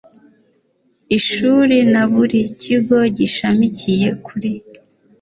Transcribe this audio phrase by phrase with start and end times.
[1.17, 4.51] ishuri na buri kigo gishamikiye kuri